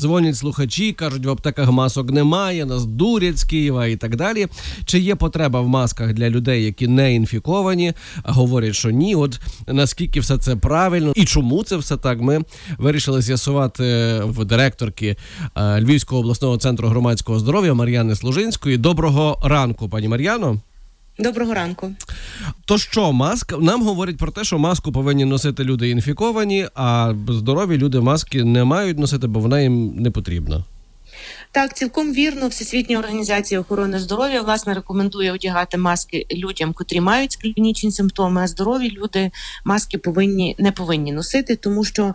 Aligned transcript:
Дзвонять 0.00 0.36
слухачі, 0.36 0.92
кажуть, 0.92 1.26
в 1.26 1.30
аптеках 1.30 1.70
масок 1.70 2.10
немає, 2.10 2.64
нас 2.66 2.84
дурять 2.84 3.38
з 3.38 3.44
Києва 3.44 3.86
і 3.86 3.96
так 3.96 4.16
далі. 4.16 4.46
Чи 4.84 4.98
є 4.98 5.14
потреба 5.14 5.60
в 5.60 5.68
масках 5.68 6.12
для 6.12 6.30
людей, 6.30 6.64
які 6.64 6.88
не 6.88 7.14
інфіковані? 7.14 7.92
Говорять, 8.24 8.74
що 8.74 8.90
ні. 8.90 9.14
От 9.14 9.40
наскільки 9.66 10.20
все 10.20 10.38
це 10.38 10.56
правильно 10.56 11.12
і 11.16 11.24
чому 11.24 11.62
це 11.62 11.76
все 11.76 11.96
так? 11.96 12.20
Ми 12.20 12.44
вирішили 12.78 13.22
з'ясувати 13.22 13.84
в 14.24 14.44
директорки 14.44 15.16
е, 15.56 15.80
Львівського 15.80 16.20
обласного 16.20 16.56
центру 16.56 16.88
громадського 16.88 17.38
здоров'я 17.38 17.74
Мар'яни 17.74 18.14
Служинської. 18.14 18.76
Доброго 18.76 19.40
ранку, 19.44 19.88
пані 19.88 20.08
Мар'яно. 20.08 20.60
Доброго 21.18 21.54
ранку. 21.54 21.92
То 22.64 22.78
що 22.78 23.12
маска 23.12 23.56
нам 23.56 23.82
говорять 23.82 24.16
про 24.16 24.32
те, 24.32 24.44
що 24.44 24.58
маску 24.58 24.92
повинні 24.92 25.24
носити 25.24 25.64
люди 25.64 25.90
інфіковані, 25.90 26.68
а 26.74 27.14
здорові 27.28 27.78
люди 27.78 28.00
маски 28.00 28.44
не 28.44 28.64
мають 28.64 28.98
носити, 28.98 29.26
бо 29.26 29.40
вона 29.40 29.60
їм 29.60 29.94
не 29.96 30.10
потрібна. 30.10 30.64
Так, 31.50 31.74
цілком 31.74 32.12
вірно, 32.12 32.48
Всесвітня 32.48 32.98
організація 32.98 33.60
охорони 33.60 33.98
здоров'я 33.98 34.42
власне 34.42 34.74
рекомендує 34.74 35.32
одягати 35.32 35.78
маски 35.78 36.26
людям, 36.30 36.72
котрі 36.72 37.00
мають 37.00 37.36
клінічні 37.36 37.92
симптоми. 37.92 38.42
А 38.42 38.46
здорові 38.46 38.90
люди 38.90 39.30
маски 39.64 39.98
повинні 39.98 40.56
не 40.58 40.72
повинні 40.72 41.12
носити, 41.12 41.56
тому 41.56 41.84
що 41.84 42.14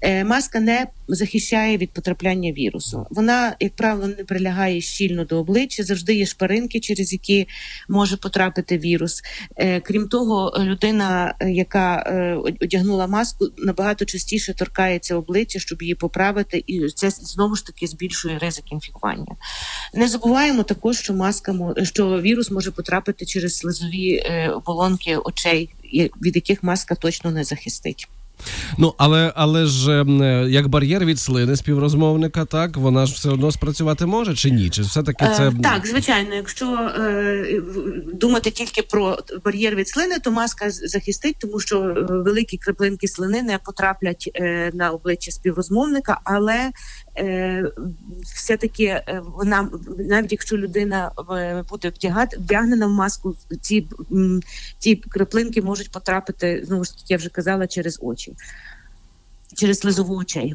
е, 0.00 0.24
маска 0.24 0.60
не 0.60 0.86
захищає 1.08 1.76
від 1.76 1.90
потрапляння 1.90 2.52
вірусу. 2.52 3.06
Вона, 3.10 3.56
як 3.60 3.76
правило, 3.76 4.06
не 4.06 4.24
прилягає 4.24 4.80
щільно 4.80 5.24
до 5.24 5.38
обличчя, 5.38 5.82
завжди 5.82 6.14
є 6.14 6.26
шпаринки, 6.26 6.80
через 6.80 7.12
які 7.12 7.48
може 7.88 8.16
потрапити 8.16 8.78
вірус. 8.78 9.22
Е, 9.56 9.80
крім 9.80 10.08
того, 10.08 10.54
людина, 10.58 11.34
яка 11.40 11.96
е, 11.96 12.34
одягнула 12.60 13.06
маску, 13.06 13.48
набагато 13.58 14.04
частіше 14.04 14.54
торкається 14.54 15.16
обличчя, 15.16 15.58
щоб 15.58 15.82
її 15.82 15.94
поправити, 15.94 16.64
і 16.66 16.88
це 16.88 17.10
знову 17.10 17.56
ж 17.56 17.66
таки 17.66 17.86
збільшує 17.86 18.38
ризик 18.38 18.72
інфікування. 18.72 19.36
Не 19.94 20.08
забуваємо 20.08 20.62
також, 20.62 20.98
що 20.98 21.14
маска 21.14 21.74
що 21.82 22.20
вірус 22.20 22.50
може 22.50 22.70
потрапити 22.70 23.26
через 23.26 23.56
слизові 23.56 24.14
е, 24.14 24.48
оболонки 24.48 25.16
очей, 25.16 25.70
від 26.22 26.36
яких 26.36 26.62
маска 26.62 26.94
точно 26.94 27.30
не 27.30 27.44
захистить. 27.44 28.08
Ну 28.78 28.94
але 28.98 29.32
але 29.34 29.66
ж 29.66 30.00
ем, 30.00 30.22
як 30.50 30.68
бар'єр 30.68 31.04
від 31.04 31.18
слини 31.18 31.56
співрозмовника, 31.56 32.44
так 32.44 32.76
вона 32.76 33.06
ж 33.06 33.14
все 33.14 33.30
одно 33.30 33.52
спрацювати 33.52 34.06
може 34.06 34.34
чи 34.34 34.50
ні? 34.50 34.70
Чи 34.70 34.82
все 34.82 35.02
таки 35.02 35.24
це 35.36 35.48
е, 35.48 35.52
так, 35.62 35.86
звичайно, 35.86 36.34
якщо 36.34 36.66
е, 36.74 37.62
думати 38.14 38.50
тільки 38.50 38.82
про 38.82 39.18
бар'єр 39.44 39.74
від 39.74 39.88
слини, 39.88 40.18
то 40.18 40.30
маска 40.30 40.70
захистить, 40.70 41.36
тому 41.38 41.60
що 41.60 41.82
е, 41.82 41.92
великі 42.08 42.56
краплинки 42.56 43.08
слини 43.08 43.42
не 43.42 43.58
потраплять 43.58 44.30
е, 44.34 44.70
на 44.74 44.90
обличчя 44.90 45.30
співрозмовника, 45.30 46.20
але 46.24 46.70
е, 47.18 47.64
все 48.34 48.56
таки 48.56 48.84
е, 48.84 49.22
вона 49.36 49.68
навіть 49.98 50.32
якщо 50.32 50.56
людина 50.56 51.10
буде 51.70 51.88
вдягати 51.88 52.36
вдягнена 52.36 52.86
в 52.86 52.90
маску, 52.90 53.36
ці 53.60 53.86
ці 54.78 54.96
краплинки 54.96 55.62
можуть 55.62 55.90
потрапити 55.90 56.62
знову 56.66 56.84
ж 56.84 56.90
таки, 56.90 57.04
я 57.08 57.16
вже 57.16 57.28
казала 57.28 57.66
через 57.66 57.98
очі 58.02 58.32
через 59.56 59.78
слизову 59.78 60.16
очей. 60.16 60.54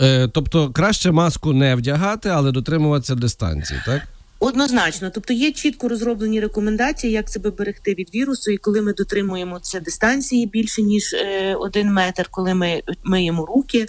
Е, 0.00 0.28
тобто 0.28 0.70
краще 0.70 1.10
маску 1.10 1.52
не 1.52 1.74
вдягати, 1.74 2.28
але 2.28 2.52
дотримуватися 2.52 3.14
дистанції, 3.14 3.80
так? 3.86 4.02
Однозначно, 4.38 5.10
тобто 5.10 5.32
є 5.32 5.52
чітко 5.52 5.88
розроблені 5.88 6.40
рекомендації, 6.40 7.12
як 7.12 7.28
себе 7.28 7.50
берегти 7.50 7.94
від 7.94 8.14
вірусу, 8.14 8.50
і 8.50 8.56
коли 8.56 8.82
ми 8.82 8.92
дотримуємо 8.92 9.58
це 9.60 9.80
дистанції 9.80 10.46
більше 10.46 10.82
ніж 10.82 11.14
е, 11.14 11.54
один 11.54 11.92
метр, 11.92 12.28
коли 12.30 12.54
ми 12.54 12.82
миємо 13.04 13.46
руки, 13.46 13.86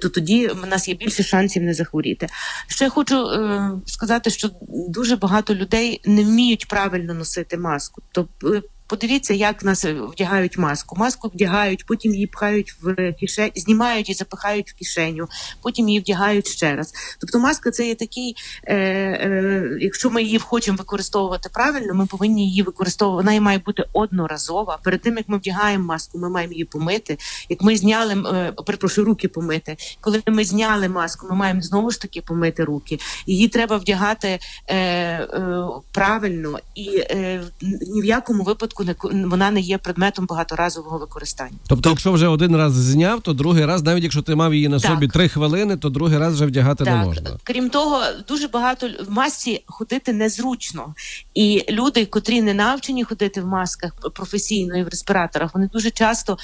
то 0.00 0.08
тоді 0.08 0.48
в 0.48 0.66
нас 0.66 0.88
є 0.88 0.94
більше 0.94 1.22
шансів 1.22 1.62
не 1.62 1.74
захворіти. 1.74 2.26
Ще 2.68 2.88
хочу 2.88 3.26
е, 3.26 3.70
сказати, 3.86 4.30
що 4.30 4.50
дуже 4.88 5.16
багато 5.16 5.54
людей 5.54 6.00
не 6.04 6.24
вміють 6.24 6.68
правильно 6.68 7.14
носити 7.14 7.58
маску. 7.58 8.02
Тобто 8.12 8.62
Подивіться, 8.86 9.34
як 9.34 9.64
нас 9.64 9.84
вдягають 9.84 10.58
маску. 10.58 10.96
Маску 10.96 11.28
вдягають, 11.28 11.86
потім 11.86 12.14
її 12.14 12.26
пхають 12.26 12.74
в 12.82 13.12
кишень, 13.12 13.50
знімають 13.54 14.10
і 14.10 14.14
запихають 14.14 14.70
в 14.70 14.78
кишеню, 14.78 15.28
потім 15.62 15.88
її 15.88 16.00
вдягають 16.00 16.46
ще 16.46 16.76
раз. 16.76 16.94
Тобто, 17.20 17.38
маска 17.38 17.70
це 17.70 17.86
є 17.86 17.94
такий, 17.94 18.36
е, 18.64 18.74
е, 18.76 19.78
якщо 19.80 20.10
ми 20.10 20.22
її 20.22 20.38
хочемо 20.38 20.76
використовувати 20.78 21.48
правильно, 21.52 21.94
ми 21.94 22.06
повинні 22.06 22.48
її 22.48 22.62
використовувати. 22.62 23.26
Вона 23.26 23.40
має 23.40 23.58
бути 23.58 23.84
одноразова. 23.92 24.78
Перед 24.82 25.00
тим 25.00 25.16
як 25.16 25.28
ми 25.28 25.36
вдягаємо 25.36 25.84
маску, 25.84 26.18
ми 26.18 26.30
маємо 26.30 26.52
її 26.52 26.64
помити. 26.64 27.18
Як 27.48 27.62
ми 27.62 27.76
зняли, 27.76 28.14
е, 28.14 28.52
перепрошую, 28.66 29.04
руки 29.04 29.28
помити. 29.28 29.76
Коли 30.00 30.22
ми 30.26 30.44
зняли 30.44 30.88
маску, 30.88 31.26
ми 31.30 31.36
маємо 31.36 31.60
знову 31.60 31.90
ж 31.90 32.00
таки 32.00 32.20
помити 32.20 32.64
руки. 32.64 32.98
Її 33.26 33.48
треба 33.48 33.76
вдягати 33.76 34.38
е, 34.66 34.76
е, 34.76 35.66
правильно 35.92 36.58
і 36.74 36.96
е, 36.96 37.42
ні 37.62 38.02
в 38.02 38.04
якому 38.04 38.42
випадку 38.42 38.73
випадку 38.78 39.08
не 39.12 39.26
вона 39.26 39.50
не 39.50 39.60
є 39.60 39.78
предметом 39.78 40.26
багаторазового 40.26 40.98
використання. 40.98 41.56
Тобто, 41.68 41.88
якщо 41.90 42.12
вже 42.12 42.28
один 42.28 42.56
раз 42.56 42.72
зняв, 42.72 43.20
то 43.20 43.32
другий 43.32 43.64
раз, 43.64 43.82
навіть 43.82 44.02
якщо 44.02 44.22
ти 44.22 44.34
мав 44.34 44.54
її 44.54 44.68
на 44.68 44.78
так. 44.78 44.90
собі 44.90 45.08
три 45.08 45.28
хвилини, 45.28 45.76
то 45.76 45.88
другий 45.88 46.18
раз 46.18 46.34
вже 46.34 46.46
вдягати 46.46 46.84
так. 46.84 46.94
не 46.94 47.04
можна. 47.04 47.30
Крім 47.42 47.70
того, 47.70 48.02
дуже 48.28 48.48
багато 48.48 48.88
в 49.08 49.10
масці 49.10 49.64
ходити 49.66 50.12
незручно, 50.12 50.94
і 51.34 51.64
люди, 51.70 52.06
котрі 52.06 52.42
не 52.42 52.54
навчені 52.54 53.04
ходити 53.04 53.40
в 53.40 53.46
масках 53.46 53.92
професійно 54.14 54.76
і 54.76 54.82
в 54.82 54.88
респіраторах, 54.88 55.54
вони 55.54 55.68
дуже 55.72 55.90
часто 55.90 56.38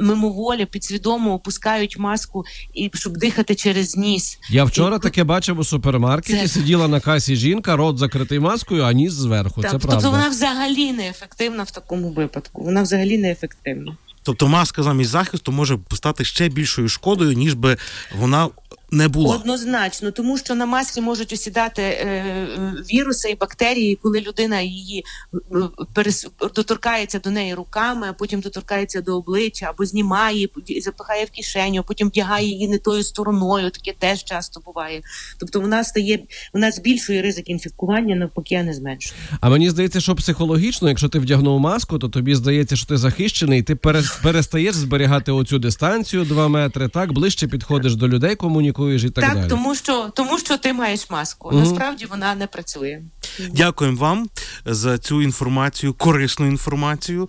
мимоволі 0.00 0.66
підсвідомо 0.66 1.34
опускають 1.34 1.98
маску 1.98 2.44
і 2.74 2.90
щоб 2.94 3.16
дихати 3.16 3.54
через 3.54 3.96
ніс. 3.96 4.38
Я 4.50 4.64
вчора 4.64 4.96
і... 4.96 5.00
таке 5.00 5.24
бачив 5.24 5.58
у 5.58 5.64
супермаркеті. 5.64 6.40
Це... 6.40 6.48
Сиділа 6.48 6.88
на 6.88 7.00
касі 7.00 7.36
жінка, 7.36 7.76
рот 7.76 7.98
закритий 7.98 8.38
маскою, 8.38 8.82
а 8.82 8.92
ніс 8.92 9.12
зверху. 9.12 9.62
Так, 9.62 9.70
Це 9.70 9.78
тобто 9.78 9.88
правда. 9.88 10.10
вона 10.10 10.28
взагалі 10.28 10.92
не 10.92 11.08
ефективна 11.08 11.62
в 11.62 11.70
такому 11.70 12.10
випадку. 12.10 12.64
Вона 12.64 12.82
взагалі 12.82 13.18
не 13.18 13.30
ефективна. 13.30 13.96
Тобто 14.22 14.48
маска 14.48 14.82
замість 14.82 15.10
захисту 15.10 15.52
може 15.52 15.78
стати 15.92 16.24
ще 16.24 16.48
більшою 16.48 16.88
шкодою, 16.88 17.32
ніж 17.32 17.54
би 17.54 17.76
вона 18.18 18.48
не 18.90 19.08
було 19.08 19.34
однозначно, 19.34 20.10
тому 20.10 20.38
що 20.38 20.54
на 20.54 20.66
масці 20.66 21.00
можуть 21.00 21.32
осідати 21.32 21.82
е, 21.82 22.48
віруси 22.92 23.30
і 23.30 23.34
бактерії, 23.34 23.98
коли 24.02 24.20
людина 24.20 24.60
її 24.60 25.04
е, 25.34 25.38
перес... 25.94 26.26
доторкається 26.54 27.18
до 27.18 27.30
неї 27.30 27.54
руками, 27.54 28.06
а 28.10 28.12
потім 28.12 28.40
доторкається 28.40 29.00
до 29.00 29.16
обличчя 29.16 29.66
або 29.66 29.84
знімає, 29.84 30.48
запихає 30.80 31.24
в 31.24 31.30
кишеню, 31.30 31.80
а 31.80 31.82
потім 31.82 32.08
вдягає 32.08 32.46
її 32.46 32.68
не 32.68 32.78
тою 32.78 33.02
стороною. 33.02 33.70
Таке 33.70 33.92
теж 33.98 34.24
часто 34.24 34.60
буває. 34.60 35.00
Тобто 35.38 35.60
вона 35.60 35.84
стає, 35.84 36.18
вона 36.52 36.70
збільшує 36.70 37.22
ризик 37.22 37.48
інфікування, 37.48 38.16
навпаки, 38.16 38.54
а 38.54 38.62
не 38.62 38.74
зменшує. 38.74 39.20
А 39.40 39.50
мені 39.50 39.70
здається, 39.70 40.00
що 40.00 40.14
психологічно, 40.14 40.88
якщо 40.88 41.08
ти 41.08 41.18
вдягнув 41.18 41.60
маску, 41.60 41.98
то 41.98 42.08
тобі 42.08 42.34
здається, 42.34 42.76
що 42.76 42.86
ти 42.86 42.96
захищений, 42.96 43.62
ти 43.62 43.76
перестаєш 44.22 44.74
зберігати 44.74 45.32
оцю 45.32 45.58
дистанцію 45.58 46.24
2 46.24 46.48
метри, 46.48 46.88
так 46.88 47.12
ближче 47.12 47.48
підходиш 47.48 47.94
до 47.94 48.08
людей, 48.08 48.36
комунікуєш 48.36 48.75
комунікуєш 48.76 49.04
і 49.04 49.10
так, 49.10 49.24
так 49.24 49.34
далі. 49.34 49.48
тому 49.48 49.74
що 49.74 50.10
тому 50.14 50.38
що 50.38 50.58
ти 50.58 50.72
маєш 50.72 51.10
маску. 51.10 51.48
Угу. 51.48 51.58
Насправді 51.58 52.06
вона 52.06 52.34
не 52.34 52.46
працює. 52.46 53.02
Дякуємо 53.52 53.98
вам 53.98 54.28
за 54.66 54.98
цю 54.98 55.22
інформацію, 55.22 55.94
корисну 55.94 56.46
інформацію. 56.46 57.28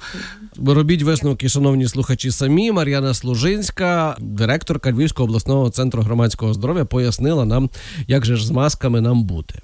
Робіть 0.66 1.02
висновки, 1.02 1.50
шановні 1.50 1.88
слухачі. 1.88 2.32
Самі 2.32 2.72
Мар'яна 2.72 3.14
Служинська, 3.14 4.18
директорка 4.20 4.92
Львівського 4.92 5.30
обласного 5.30 5.70
центру 5.70 6.02
громадського 6.02 6.54
здоров'я, 6.54 6.86
пояснила 6.86 7.46
нам, 7.46 7.70
як 8.08 8.26
же 8.26 8.36
ж 8.36 8.48
з 8.48 8.52
масками 8.52 9.02
нам 9.02 9.24
бути. 9.24 9.62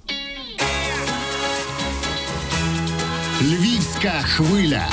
Львівська 3.42 4.10
хвиля. 4.10 4.88